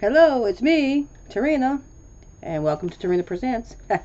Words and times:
Hello, 0.00 0.46
it's 0.46 0.62
me, 0.62 1.08
Tarina, 1.28 1.82
and 2.40 2.64
welcome 2.64 2.88
to 2.88 2.96
Tarina 2.96 3.22
Presents. 3.22 3.76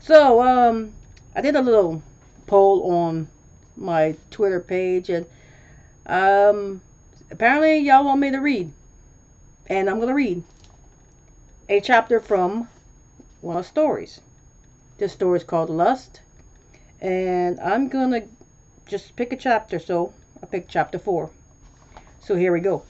so, 0.00 0.42
um, 0.42 0.92
I 1.36 1.40
did 1.40 1.54
a 1.54 1.62
little 1.62 2.02
poll 2.48 2.90
on 2.90 3.28
my 3.76 4.16
Twitter 4.32 4.58
page, 4.58 5.08
and 5.08 5.24
um, 6.06 6.80
apparently 7.30 7.78
y'all 7.78 8.04
want 8.04 8.18
me 8.18 8.32
to 8.32 8.38
read, 8.38 8.72
and 9.68 9.88
I'm 9.88 10.00
gonna 10.00 10.14
read 10.14 10.42
a 11.68 11.80
chapter 11.80 12.18
from 12.18 12.68
one 13.40 13.56
of 13.56 13.62
the 13.62 13.68
stories. 13.68 14.20
This 14.98 15.12
story 15.12 15.36
is 15.38 15.44
called 15.44 15.70
Lust, 15.70 16.22
and 17.00 17.60
I'm 17.60 17.86
gonna 17.86 18.22
just 18.88 19.14
pick 19.14 19.32
a 19.32 19.36
chapter. 19.36 19.78
So 19.78 20.12
I 20.42 20.46
picked 20.46 20.72
chapter 20.72 20.98
four. 20.98 21.30
So 22.18 22.34
here 22.34 22.52
we 22.52 22.58
go. 22.58 22.82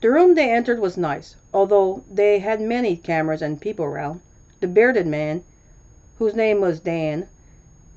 The 0.00 0.10
room 0.10 0.34
they 0.34 0.50
entered 0.50 0.80
was 0.80 0.96
nice, 0.96 1.36
although 1.52 2.02
they 2.10 2.38
had 2.38 2.58
many 2.58 2.96
cameras 2.96 3.42
and 3.42 3.60
people 3.60 3.84
around. 3.84 4.22
The 4.60 4.66
bearded 4.66 5.06
man, 5.06 5.42
whose 6.16 6.34
name 6.34 6.62
was 6.62 6.80
Dan, 6.80 7.28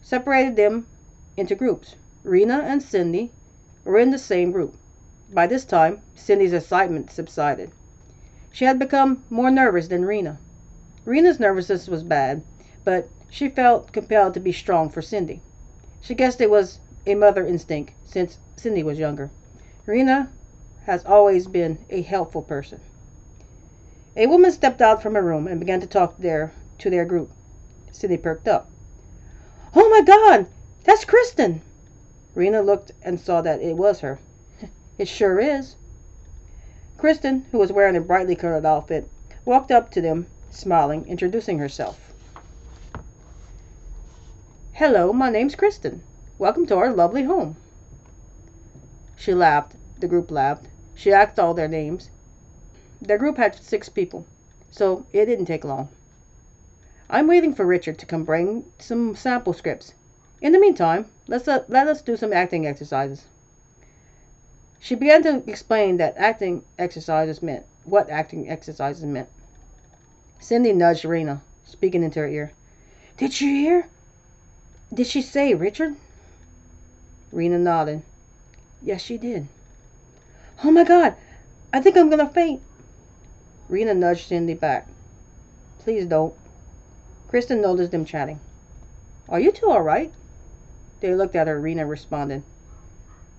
separated 0.01 0.57
them 0.57 0.85
into 1.37 1.55
groups. 1.55 1.95
Rena 2.25 2.55
and 2.65 2.83
Cindy 2.83 3.31
were 3.85 3.99
in 3.99 4.11
the 4.11 4.17
same 4.17 4.51
group. 4.51 4.75
By 5.31 5.47
this 5.47 5.63
time, 5.63 6.01
Cindy's 6.13 6.51
excitement 6.51 7.09
subsided. 7.09 7.71
She 8.51 8.65
had 8.65 8.77
become 8.79 9.23
more 9.29 9.49
nervous 9.49 9.87
than 9.87 10.03
Rena. 10.03 10.39
Rena's 11.05 11.39
nervousness 11.39 11.87
was 11.87 12.03
bad, 12.03 12.41
but 12.83 13.07
she 13.29 13.47
felt 13.47 13.93
compelled 13.93 14.33
to 14.33 14.41
be 14.41 14.51
strong 14.51 14.89
for 14.89 15.01
Cindy. 15.01 15.41
She 16.01 16.15
guessed 16.15 16.41
it 16.41 16.49
was 16.49 16.81
a 17.05 17.15
mother 17.15 17.47
instinct 17.47 17.93
since 18.03 18.39
Cindy 18.57 18.83
was 18.83 18.99
younger. 18.99 19.29
Rena 19.85 20.29
has 20.85 21.05
always 21.05 21.47
been 21.47 21.77
a 21.89 22.01
helpful 22.01 22.41
person. 22.41 22.79
A 24.15 24.27
woman 24.27 24.51
stepped 24.51 24.81
out 24.81 25.01
from 25.01 25.15
a 25.15 25.21
room 25.21 25.47
and 25.47 25.59
began 25.59 25.79
to 25.79 25.87
talk 25.87 26.15
there 26.17 26.51
to 26.79 26.89
their 26.89 27.05
group. 27.05 27.31
Cindy 27.91 28.17
perked 28.17 28.47
up. 28.47 28.69
Oh 29.75 29.89
my 29.89 30.01
God, 30.01 30.47
that's 30.83 31.05
Kristen! 31.05 31.61
Rena 32.35 32.61
looked 32.61 32.91
and 33.01 33.19
saw 33.19 33.41
that 33.41 33.61
it 33.61 33.77
was 33.77 34.01
her. 34.01 34.19
It 34.97 35.07
sure 35.07 35.39
is. 35.39 35.75
Kristen, 36.97 37.45
who 37.51 37.57
was 37.57 37.71
wearing 37.71 37.95
a 37.95 38.01
brightly 38.01 38.35
colored 38.35 38.65
outfit, 38.65 39.09
walked 39.45 39.71
up 39.71 39.89
to 39.91 40.01
them, 40.01 40.27
smiling, 40.49 41.07
introducing 41.07 41.57
herself. 41.59 42.13
Hello, 44.73 45.13
my 45.13 45.29
name's 45.29 45.55
Kristen. 45.55 46.03
Welcome 46.37 46.65
to 46.67 46.75
our 46.77 46.91
lovely 46.91 47.23
home. 47.23 47.55
She 49.15 49.33
laughed. 49.33 49.75
The 49.99 50.07
group 50.07 50.29
laughed. 50.29 50.67
She 50.95 51.11
asked 51.11 51.39
all 51.39 51.53
their 51.53 51.67
names. 51.67 52.09
Their 53.01 53.17
group 53.17 53.37
had 53.37 53.55
six 53.55 53.89
people, 53.89 54.25
so 54.71 55.05
it 55.11 55.25
didn't 55.25 55.45
take 55.45 55.63
long. 55.63 55.89
I'm 57.09 57.27
waiting 57.27 57.53
for 57.53 57.65
Richard 57.65 57.97
to 57.99 58.05
come 58.05 58.23
bring 58.23 58.65
some 58.79 59.15
sample 59.15 59.53
scripts. 59.53 59.93
In 60.41 60.51
the 60.51 60.59
meantime, 60.59 61.05
let's 61.27 61.47
uh, 61.47 61.63
let 61.67 61.87
us 61.87 62.01
do 62.01 62.17
some 62.17 62.33
acting 62.33 62.65
exercises. 62.65 63.25
She 64.79 64.95
began 64.95 65.23
to 65.23 65.43
explain 65.47 65.97
that 65.97 66.17
acting 66.17 66.63
exercises 66.77 67.41
meant 67.41 67.65
what 67.85 68.09
acting 68.09 68.49
exercises 68.49 69.05
meant. 69.05 69.29
Cindy 70.39 70.73
nudged 70.73 71.05
Rena, 71.05 71.41
speaking 71.63 72.03
into 72.03 72.19
her 72.19 72.27
ear. 72.27 72.51
Did 73.17 73.39
you 73.39 73.47
hear? 73.47 73.87
Did 74.93 75.07
she 75.07 75.21
say 75.21 75.53
Richard? 75.53 75.95
Rena 77.31 77.57
nodded. 77.57 78.03
Yes, 78.81 79.01
she 79.01 79.17
did. 79.17 79.47
Oh 80.63 80.71
my 80.71 80.83
God, 80.83 81.15
I 81.73 81.79
think 81.81 81.97
I'm 81.97 82.09
gonna 82.09 82.29
faint. 82.29 82.61
Rena 83.69 83.93
nudged 83.93 84.27
Cindy 84.27 84.53
back. 84.53 84.87
Please 85.79 86.05
don't. 86.05 86.33
Kristen 87.27 87.61
noticed 87.61 87.91
them 87.91 88.05
chatting. 88.05 88.39
Are 89.27 89.39
you 89.39 89.51
two 89.51 89.69
all 89.69 89.81
right? 89.81 90.13
They 90.99 91.15
looked 91.15 91.35
at 91.35 91.47
her. 91.47 91.59
Rena 91.59 91.85
responded. 91.85 92.43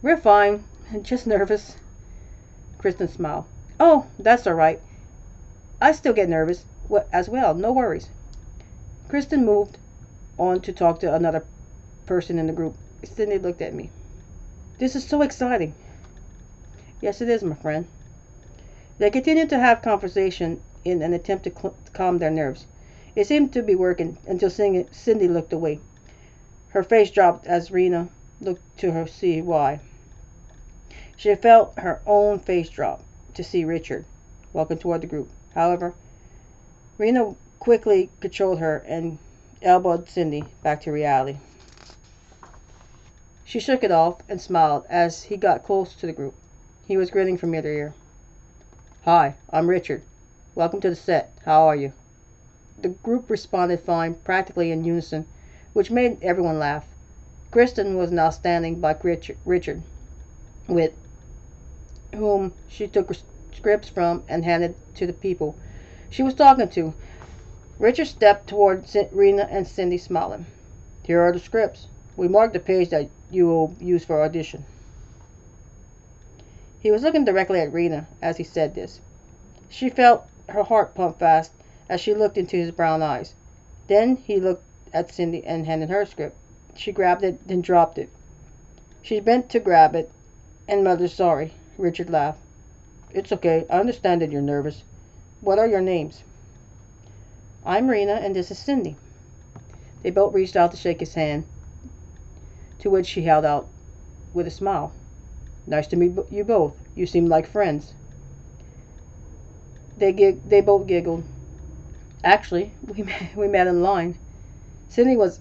We're 0.02 0.16
fine. 0.16 0.64
Just 1.02 1.26
nervous. 1.26 1.76
Kristen 2.78 3.08
smiled. 3.08 3.44
Oh, 3.78 4.06
that's 4.18 4.46
all 4.46 4.54
right. 4.54 4.80
I 5.80 5.92
still 5.92 6.12
get 6.12 6.28
nervous 6.28 6.66
as 7.12 7.28
well. 7.28 7.54
No 7.54 7.72
worries. 7.72 8.10
Kristen 9.08 9.46
moved 9.46 9.78
on 10.38 10.60
to 10.62 10.72
talk 10.72 11.00
to 11.00 11.14
another 11.14 11.44
person 12.06 12.38
in 12.38 12.46
the 12.46 12.52
group. 12.52 12.76
Cindy 13.04 13.38
looked 13.38 13.62
at 13.62 13.74
me. 13.74 13.90
This 14.78 14.96
is 14.96 15.06
so 15.06 15.22
exciting. 15.22 15.74
Yes, 17.04 17.20
it 17.20 17.28
is, 17.28 17.44
my 17.44 17.54
friend. 17.54 17.86
They 18.96 19.10
continued 19.10 19.50
to 19.50 19.58
have 19.58 19.82
conversation 19.82 20.62
in 20.86 21.02
an 21.02 21.12
attempt 21.12 21.44
to, 21.44 21.50
cl- 21.50 21.76
calm 21.92 22.16
their 22.16 22.30
nerves. 22.30 22.64
It 23.14 23.26
seemed 23.26 23.52
to 23.52 23.62
be 23.62 23.74
working 23.74 24.16
until 24.26 24.48
Cindy 24.48 25.28
looked 25.28 25.52
away. 25.52 25.80
Her 26.68 26.82
face 26.82 27.10
dropped 27.10 27.46
as 27.46 27.70
Rena 27.70 28.08
looked 28.40 28.78
to 28.78 28.92
her 28.92 29.06
see 29.06 29.42
why. 29.42 29.80
She 31.14 31.34
felt 31.34 31.78
her 31.78 32.00
own 32.06 32.38
face 32.38 32.70
drop 32.70 33.02
to 33.34 33.44
see 33.44 33.66
Richard 33.66 34.06
walking 34.54 34.78
toward 34.78 35.02
the 35.02 35.06
group. 35.06 35.28
However, 35.54 35.92
Rena 36.96 37.34
quickly 37.58 38.08
controlled 38.20 38.60
her 38.60 38.82
and 38.86 39.18
elbowed 39.60 40.08
Cindy 40.08 40.46
back 40.62 40.80
to 40.80 40.90
reality. 40.90 41.36
She 43.44 43.60
shook 43.60 43.84
it 43.84 43.90
off 43.90 44.22
and 44.26 44.40
smiled 44.40 44.86
as 44.88 45.24
he 45.24 45.36
got 45.36 45.64
close 45.64 45.94
to 45.96 46.06
the 46.06 46.12
group. 46.14 46.34
He 46.86 46.98
was 46.98 47.10
grinning 47.10 47.38
from 47.38 47.54
ear 47.54 47.62
to 47.62 47.68
ear. 47.68 47.94
Hi, 49.06 49.36
I'm 49.48 49.70
Richard. 49.70 50.02
Welcome 50.54 50.82
to 50.82 50.90
the 50.90 50.94
set. 50.94 51.32
How 51.46 51.66
are 51.66 51.74
you? 51.74 51.94
The 52.78 52.90
group 52.90 53.30
responded 53.30 53.80
fine, 53.80 54.16
practically 54.16 54.70
in 54.70 54.84
unison, 54.84 55.24
which 55.72 55.90
made 55.90 56.22
everyone 56.22 56.58
laugh. 56.58 56.84
Kristen 57.50 57.96
was 57.96 58.12
now 58.12 58.28
standing 58.28 58.80
by 58.80 58.94
Richard, 59.02 59.82
with 60.68 60.92
whom 62.14 62.52
she 62.68 62.86
took 62.86 63.10
scripts 63.54 63.88
from 63.88 64.22
and 64.28 64.44
handed 64.44 64.74
to 64.96 65.06
the 65.06 65.14
people 65.14 65.56
she 66.10 66.22
was 66.22 66.34
talking 66.34 66.68
to. 66.68 66.92
Richard 67.78 68.08
stepped 68.08 68.46
toward 68.46 68.84
Rena 69.10 69.48
and 69.50 69.66
Cindy, 69.66 69.96
smiling. 69.96 70.44
Here 71.02 71.22
are 71.22 71.32
the 71.32 71.38
scripts. 71.38 71.88
We 72.14 72.28
marked 72.28 72.52
the 72.52 72.60
page 72.60 72.90
that 72.90 73.08
you 73.30 73.46
will 73.46 73.74
use 73.80 74.04
for 74.04 74.22
audition. 74.22 74.66
He 76.84 76.90
was 76.90 77.02
looking 77.02 77.24
directly 77.24 77.60
at 77.60 77.72
Rena 77.72 78.06
as 78.20 78.36
he 78.36 78.44
said 78.44 78.74
this. 78.74 79.00
She 79.70 79.88
felt 79.88 80.26
her 80.50 80.64
heart 80.64 80.94
pump 80.94 81.18
fast 81.18 81.52
as 81.88 81.98
she 81.98 82.12
looked 82.12 82.36
into 82.36 82.58
his 82.58 82.72
brown 82.72 83.00
eyes. 83.00 83.34
Then 83.86 84.16
he 84.16 84.38
looked 84.38 84.64
at 84.92 85.10
Cindy 85.10 85.42
and 85.46 85.64
handed 85.64 85.88
her 85.88 86.04
script. 86.04 86.36
She 86.74 86.92
grabbed 86.92 87.24
it, 87.24 87.48
then 87.48 87.62
dropped 87.62 87.96
it. 87.96 88.10
She 89.00 89.18
bent 89.18 89.48
to 89.48 89.60
grab 89.60 89.96
it 89.96 90.10
and 90.68 90.84
muttered 90.84 91.10
sorry. 91.10 91.54
Richard 91.78 92.10
laughed. 92.10 92.40
It's 93.14 93.32
okay. 93.32 93.64
I 93.70 93.80
understand 93.80 94.20
that 94.20 94.30
you're 94.30 94.42
nervous. 94.42 94.84
What 95.40 95.58
are 95.58 95.66
your 95.66 95.80
names? 95.80 96.22
I'm 97.64 97.88
Rena 97.88 98.16
and 98.16 98.36
this 98.36 98.50
is 98.50 98.58
Cindy. 98.58 98.96
They 100.02 100.10
both 100.10 100.34
reached 100.34 100.54
out 100.54 100.70
to 100.72 100.76
shake 100.76 101.00
his 101.00 101.14
hand, 101.14 101.46
to 102.80 102.90
which 102.90 103.06
she 103.06 103.22
held 103.22 103.46
out 103.46 103.68
with 104.34 104.46
a 104.46 104.50
smile. 104.50 104.92
Nice 105.66 105.86
to 105.88 105.96
meet 105.96 106.12
you 106.30 106.44
both. 106.44 106.74
You 106.94 107.06
seem 107.06 107.26
like 107.26 107.46
friends. 107.46 107.94
They 109.96 110.12
gig- 110.12 110.42
they 110.48 110.60
both 110.60 110.86
giggled. 110.86 111.24
Actually, 112.22 112.74
we 112.86 113.02
met, 113.04 113.36
we 113.36 113.48
met 113.48 113.66
in 113.66 113.82
line. 113.82 114.18
Cindy 114.88 115.16
was 115.16 115.40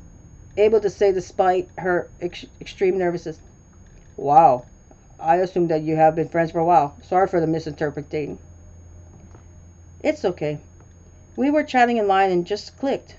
able 0.58 0.80
to 0.80 0.90
say 0.90 1.12
despite 1.12 1.70
her 1.78 2.10
ex- 2.22 2.46
extreme 2.62 2.98
nervousness. 2.98 3.40
Wow, 4.16 4.66
I 5.20 5.38
assume 5.38 5.68
that 5.68 5.82
you 5.82 5.96
have 5.96 6.16
been 6.16 6.30
friends 6.30 6.52
for 6.52 6.60
a 6.60 6.66
while. 6.66 6.96
Sorry 7.02 7.28
for 7.28 7.40
the 7.40 7.48
misinterpreting. 7.48 8.40
It's 10.02 10.26
okay. 10.26 10.60
We 11.36 11.50
were 11.50 11.64
chatting 11.64 11.98
in 11.98 12.08
line 12.08 12.32
and 12.32 12.46
just 12.46 12.78
clicked. 12.78 13.16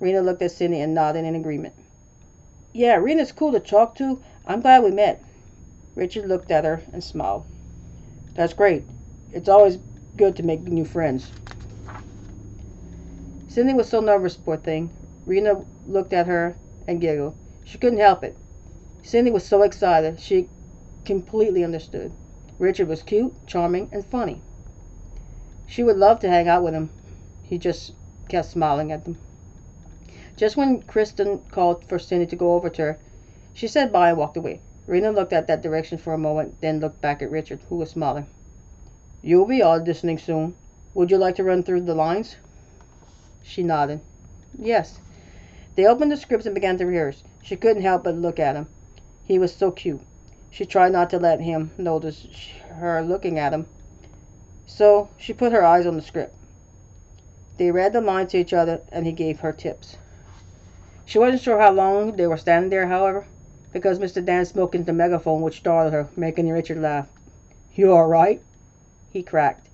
Rena 0.00 0.22
looked 0.22 0.42
at 0.42 0.52
Cindy 0.52 0.80
and 0.80 0.94
nodded 0.94 1.24
in 1.24 1.34
agreement. 1.34 1.74
Yeah, 2.72 2.96
Rena's 2.96 3.32
cool 3.32 3.52
to 3.52 3.60
talk 3.60 3.94
to. 3.96 4.20
I'm 4.46 4.60
glad 4.60 4.82
we 4.82 4.90
met. 4.90 5.22
Richard 5.94 6.26
looked 6.26 6.50
at 6.50 6.64
her 6.64 6.82
and 6.92 7.02
smiled. 7.02 7.44
That's 8.34 8.52
great. 8.52 8.84
It's 9.32 9.48
always 9.48 9.78
good 10.16 10.36
to 10.36 10.42
make 10.42 10.62
new 10.62 10.84
friends. 10.84 11.32
Cindy 13.48 13.74
was 13.74 13.88
so 13.88 14.00
nervous, 14.00 14.36
poor 14.36 14.56
thing. 14.56 14.90
Rena 15.26 15.64
looked 15.86 16.12
at 16.12 16.26
her 16.26 16.56
and 16.86 17.00
giggled. 17.00 17.34
She 17.64 17.78
couldn't 17.78 17.98
help 17.98 18.22
it. 18.22 18.36
Cindy 19.02 19.30
was 19.30 19.44
so 19.44 19.62
excited, 19.62 20.20
she 20.20 20.48
completely 21.04 21.64
understood. 21.64 22.12
Richard 22.58 22.88
was 22.88 23.02
cute, 23.02 23.34
charming, 23.46 23.88
and 23.90 24.04
funny. 24.04 24.42
She 25.66 25.82
would 25.82 25.96
love 25.96 26.20
to 26.20 26.28
hang 26.28 26.48
out 26.48 26.62
with 26.62 26.74
him. 26.74 26.90
He 27.42 27.58
just 27.58 27.94
kept 28.28 28.48
smiling 28.48 28.92
at 28.92 29.04
them. 29.04 29.18
Just 30.36 30.56
when 30.56 30.82
Kristen 30.82 31.40
called 31.50 31.84
for 31.86 31.98
Cindy 31.98 32.26
to 32.26 32.36
go 32.36 32.54
over 32.54 32.70
to 32.70 32.82
her, 32.82 32.98
she 33.52 33.66
said 33.66 33.92
bye 33.92 34.10
and 34.10 34.18
walked 34.18 34.36
away. 34.36 34.60
Rena 34.90 35.12
looked 35.12 35.32
at 35.32 35.46
that 35.46 35.62
direction 35.62 35.98
for 35.98 36.12
a 36.12 36.18
moment, 36.18 36.60
then 36.60 36.80
looked 36.80 37.00
back 37.00 37.22
at 37.22 37.30
Richard, 37.30 37.60
who 37.68 37.76
was 37.76 37.90
smiling. 37.90 38.26
You'll 39.22 39.46
be 39.46 39.60
auditioning 39.60 40.18
soon. 40.18 40.56
Would 40.94 41.12
you 41.12 41.16
like 41.16 41.36
to 41.36 41.44
run 41.44 41.62
through 41.62 41.82
the 41.82 41.94
lines? 41.94 42.38
She 43.40 43.62
nodded. 43.62 44.00
Yes. 44.58 44.98
They 45.76 45.86
opened 45.86 46.10
the 46.10 46.16
scripts 46.16 46.44
and 46.44 46.56
began 46.56 46.76
to 46.78 46.86
rehearse. 46.86 47.22
She 47.40 47.54
couldn't 47.54 47.84
help 47.84 48.02
but 48.02 48.16
look 48.16 48.40
at 48.40 48.56
him. 48.56 48.66
He 49.24 49.38
was 49.38 49.54
so 49.54 49.70
cute. 49.70 50.00
She 50.50 50.66
tried 50.66 50.90
not 50.90 51.08
to 51.10 51.20
let 51.20 51.40
him 51.40 51.70
notice 51.78 52.26
her 52.70 53.00
looking 53.00 53.38
at 53.38 53.52
him. 53.52 53.66
So 54.66 55.08
she 55.16 55.32
put 55.32 55.52
her 55.52 55.64
eyes 55.64 55.86
on 55.86 55.94
the 55.94 56.02
script. 56.02 56.34
They 57.58 57.70
read 57.70 57.92
the 57.92 58.00
lines 58.00 58.32
to 58.32 58.38
each 58.38 58.52
other 58.52 58.80
and 58.90 59.06
he 59.06 59.12
gave 59.12 59.38
her 59.38 59.52
tips. 59.52 59.98
She 61.04 61.20
wasn't 61.20 61.42
sure 61.42 61.60
how 61.60 61.70
long 61.70 62.16
they 62.16 62.26
were 62.26 62.36
standing 62.36 62.70
there, 62.70 62.88
however, 62.88 63.26
because 63.72 63.98
Mr. 63.98 64.24
Dan 64.24 64.44
spoke 64.44 64.74
into 64.74 64.86
the 64.86 64.92
megaphone 64.92 65.42
which 65.42 65.58
startled 65.58 65.92
her, 65.92 66.08
making 66.16 66.48
Richard 66.48 66.78
laugh. 66.78 67.08
You 67.74 67.92
all 67.92 68.06
right? 68.06 68.42
he 69.12 69.22
cracked. 69.22 69.68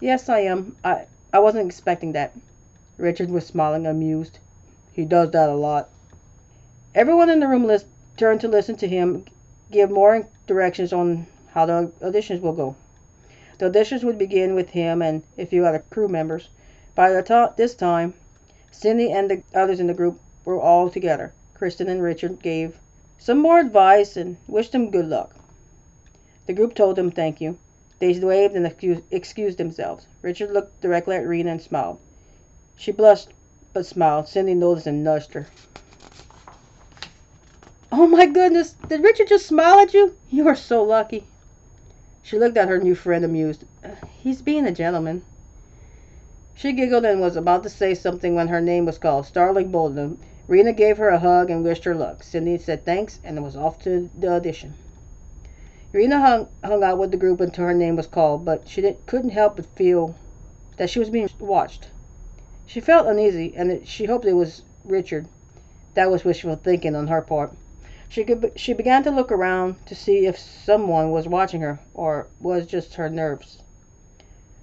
Yes, 0.00 0.28
I 0.28 0.40
am. 0.40 0.76
I 0.82 1.06
I 1.32 1.38
wasn't 1.38 1.66
expecting 1.66 2.12
that. 2.12 2.34
Richard 2.96 3.30
was 3.30 3.46
smiling, 3.46 3.86
amused. 3.86 4.38
He 4.92 5.04
does 5.04 5.30
that 5.32 5.50
a 5.50 5.54
lot. 5.54 5.90
Everyone 6.94 7.28
in 7.28 7.40
the 7.40 7.48
room 7.48 7.66
list, 7.66 7.86
turned 8.16 8.40
to 8.40 8.48
listen 8.48 8.76
to 8.76 8.88
him 8.88 9.24
give 9.70 9.90
more 9.90 10.26
directions 10.46 10.92
on 10.92 11.26
how 11.52 11.66
the 11.66 11.92
auditions 12.00 12.40
will 12.40 12.52
go. 12.52 12.74
The 13.58 13.70
auditions 13.70 14.02
would 14.02 14.18
begin 14.18 14.54
with 14.54 14.70
him 14.70 15.02
and 15.02 15.22
a 15.38 15.44
few 15.44 15.64
other 15.64 15.84
crew 15.90 16.08
members. 16.08 16.48
By 16.94 17.10
the 17.10 17.22
t- 17.22 17.54
this 17.56 17.74
time, 17.74 18.14
Cindy 18.70 19.12
and 19.12 19.30
the 19.30 19.42
others 19.54 19.78
in 19.78 19.86
the 19.86 19.94
group 19.94 20.18
were 20.44 20.60
all 20.60 20.90
together. 20.90 21.32
Kristen 21.54 21.88
and 21.88 22.02
Richard 22.02 22.42
gave 22.42 22.80
some 23.20 23.38
more 23.38 23.60
advice 23.60 24.16
and 24.16 24.38
wished 24.48 24.74
him 24.74 24.90
good 24.90 25.06
luck. 25.06 25.34
The 26.46 26.54
group 26.54 26.74
told 26.74 26.98
him 26.98 27.10
thank 27.10 27.38
you. 27.40 27.58
They 27.98 28.18
waved 28.18 28.56
and 28.56 28.66
excused 29.10 29.58
themselves. 29.58 30.06
Richard 30.22 30.50
looked 30.50 30.80
directly 30.80 31.16
at 31.16 31.26
Rena 31.26 31.50
and 31.50 31.60
smiled. 31.60 31.98
She 32.76 32.92
blushed 32.92 33.28
but 33.74 33.84
smiled. 33.84 34.26
Cindy 34.26 34.54
noticed 34.54 34.86
and 34.86 35.04
nudged 35.04 35.34
her. 35.34 35.46
Oh 37.92 38.06
my 38.06 38.24
goodness, 38.24 38.74
did 38.88 39.02
Richard 39.02 39.28
just 39.28 39.46
smile 39.46 39.80
at 39.80 39.92
you? 39.92 40.16
You 40.30 40.48
are 40.48 40.56
so 40.56 40.82
lucky. 40.82 41.26
She 42.22 42.38
looked 42.38 42.56
at 42.56 42.68
her 42.68 42.78
new 42.78 42.94
friend 42.94 43.22
amused. 43.22 43.64
Uh, 43.84 43.90
he's 44.22 44.40
being 44.40 44.64
a 44.64 44.72
gentleman. 44.72 45.22
She 46.54 46.72
giggled 46.72 47.04
and 47.04 47.20
was 47.20 47.36
about 47.36 47.64
to 47.64 47.68
say 47.68 47.94
something 47.94 48.34
when 48.34 48.48
her 48.48 48.62
name 48.62 48.86
was 48.86 48.96
called. 48.96 49.26
Starling 49.26 49.70
Bolden. 49.70 50.18
Rena 50.50 50.72
gave 50.72 50.98
her 50.98 51.10
a 51.10 51.18
hug 51.20 51.48
and 51.48 51.62
wished 51.62 51.84
her 51.84 51.94
luck. 51.94 52.24
Cindy 52.24 52.58
said 52.58 52.84
thanks 52.84 53.20
and 53.22 53.40
was 53.40 53.54
off 53.54 53.78
to 53.84 54.10
the 54.18 54.26
audition. 54.32 54.74
Rena 55.92 56.18
hung, 56.18 56.48
hung 56.64 56.82
out 56.82 56.98
with 56.98 57.12
the 57.12 57.16
group 57.16 57.40
until 57.40 57.66
her 57.66 57.72
name 57.72 57.94
was 57.94 58.08
called, 58.08 58.44
but 58.44 58.66
she 58.66 58.96
couldn't 59.06 59.30
help 59.30 59.54
but 59.54 59.66
feel 59.76 60.16
that 60.76 60.90
she 60.90 60.98
was 60.98 61.08
being 61.08 61.30
watched. 61.38 61.90
She 62.66 62.80
felt 62.80 63.06
uneasy, 63.06 63.54
and 63.54 63.86
she 63.86 64.06
hoped 64.06 64.24
it 64.24 64.32
was 64.32 64.64
Richard. 64.84 65.28
That 65.94 66.10
was 66.10 66.24
wishful 66.24 66.56
thinking 66.56 66.96
on 66.96 67.06
her 67.06 67.22
part. 67.22 67.52
She 68.08 68.24
could, 68.24 68.50
she 68.56 68.72
began 68.72 69.04
to 69.04 69.12
look 69.12 69.30
around 69.30 69.76
to 69.86 69.94
see 69.94 70.26
if 70.26 70.36
someone 70.36 71.12
was 71.12 71.28
watching 71.28 71.60
her, 71.60 71.78
or 71.94 72.26
was 72.40 72.66
just 72.66 72.96
her 72.96 73.08
nerves. 73.08 73.62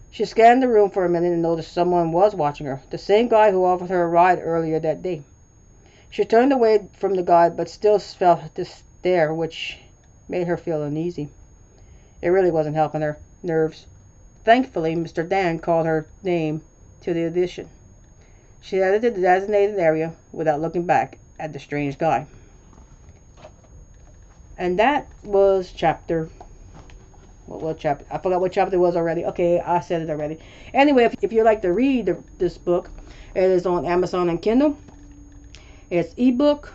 She 0.09 0.25
scanned 0.25 0.61
the 0.61 0.67
room 0.67 0.89
for 0.89 1.05
a 1.05 1.09
minute 1.09 1.31
and 1.31 1.41
noticed 1.41 1.71
someone 1.71 2.11
was 2.11 2.35
watching 2.35 2.67
her, 2.67 2.81
the 2.89 2.97
same 2.97 3.29
guy 3.29 3.51
who 3.51 3.63
offered 3.63 3.89
her 3.89 4.03
a 4.03 4.07
ride 4.07 4.41
earlier 4.43 4.81
that 4.81 5.01
day. 5.01 5.23
She 6.09 6.23
turned 6.25 6.53
away 6.53 6.87
from 6.93 7.15
the 7.15 7.23
guy, 7.23 7.49
but 7.49 7.69
still 7.69 7.99
felt 7.99 8.55
the 8.55 8.65
stare, 8.65 9.33
which 9.33 9.79
made 10.29 10.47
her 10.47 10.57
feel 10.57 10.83
uneasy. 10.83 11.29
It 12.21 12.29
really 12.29 12.51
wasn't 12.51 12.75
helping 12.75 13.01
her 13.01 13.17
nerves. 13.43 13.85
Thankfully, 14.43 14.95
Mr. 14.95 15.27
Dan 15.27 15.59
called 15.59 15.85
her 15.85 16.07
name 16.23 16.61
to 17.01 17.13
the 17.13 17.25
audition. 17.25 17.69
She 18.61 18.77
headed 18.77 19.01
to 19.03 19.11
the 19.11 19.21
designated 19.21 19.77
area 19.77 20.13
without 20.31 20.61
looking 20.61 20.85
back 20.85 21.19
at 21.39 21.53
the 21.53 21.59
strange 21.59 21.97
guy. 21.97 22.25
And 24.57 24.79
that 24.79 25.07
was 25.23 25.71
chapter. 25.75 26.29
What, 27.45 27.61
what 27.61 27.77
chapter? 27.77 28.05
I 28.09 28.17
forgot 28.17 28.41
what 28.41 28.51
chapter 28.51 28.75
it 28.75 28.79
was 28.79 28.95
already. 28.95 29.25
Okay, 29.25 29.59
I 29.59 29.81
said 29.81 30.01
it 30.01 30.09
already. 30.09 30.39
Anyway, 30.73 31.03
if, 31.03 31.15
if 31.21 31.31
you'd 31.31 31.43
like 31.43 31.61
to 31.61 31.71
read 31.71 32.07
the, 32.07 32.17
this 32.39 32.57
book, 32.57 32.89
it 33.35 33.43
is 33.43 33.65
on 33.65 33.85
Amazon 33.85 34.29
and 34.29 34.41
Kindle. 34.41 34.77
It's 35.89 36.13
ebook, 36.17 36.73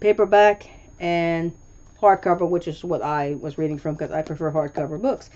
paperback, 0.00 0.68
and 0.98 1.52
hardcover, 2.00 2.48
which 2.48 2.68
is 2.68 2.84
what 2.84 3.02
I 3.02 3.36
was 3.40 3.56
reading 3.56 3.78
from 3.78 3.94
because 3.94 4.12
I 4.12 4.22
prefer 4.22 4.52
hardcover 4.52 5.00
books. 5.00 5.30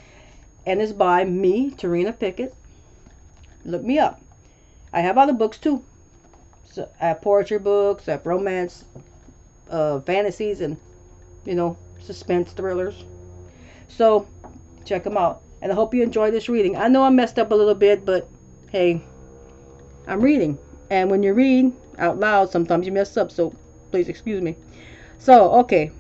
And 0.66 0.80
it's 0.80 0.92
by 0.92 1.24
me, 1.24 1.70
Tarina 1.70 2.18
Pickett. 2.18 2.54
Look 3.64 3.82
me 3.82 3.98
up. 3.98 4.20
I 4.92 5.00
have 5.00 5.16
other 5.16 5.32
books 5.32 5.58
too. 5.58 5.84
So 6.64 6.88
I 7.00 7.08
have 7.08 7.22
poetry 7.22 7.58
books, 7.58 8.08
I 8.08 8.12
have 8.12 8.26
romance, 8.26 8.84
uh, 9.70 10.00
fantasies, 10.00 10.60
and 10.60 10.76
you 11.44 11.54
know, 11.54 11.76
suspense 12.00 12.52
thrillers. 12.52 13.04
So 13.88 14.26
check 14.84 15.04
them 15.04 15.16
out. 15.16 15.42
And 15.62 15.72
I 15.72 15.74
hope 15.74 15.94
you 15.94 16.02
enjoy 16.02 16.30
this 16.30 16.48
reading. 16.48 16.76
I 16.76 16.88
know 16.88 17.02
I 17.02 17.10
messed 17.10 17.38
up 17.38 17.52
a 17.52 17.54
little 17.54 17.74
bit, 17.74 18.04
but 18.04 18.28
hey, 18.70 19.00
I'm 20.06 20.20
reading. 20.20 20.58
And 20.90 21.10
when 21.10 21.22
you 21.22 21.32
read 21.32 21.72
out 21.98 22.18
loud, 22.18 22.50
sometimes 22.50 22.86
you 22.86 22.92
mess 22.92 23.16
up. 23.16 23.30
So 23.30 23.54
please 23.90 24.08
excuse 24.08 24.42
me. 24.42 24.56
So, 25.18 25.52
okay. 25.60 25.90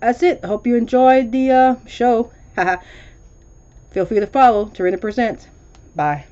That's 0.00 0.22
it. 0.22 0.44
Hope 0.44 0.66
you 0.66 0.76
enjoyed 0.76 1.32
the 1.32 1.50
uh, 1.50 1.76
show. 1.86 2.30
Feel 3.90 4.06
free 4.06 4.20
to 4.20 4.26
follow 4.26 4.66
Tarina 4.66 5.00
Presents. 5.00 5.48
Bye. 5.94 6.26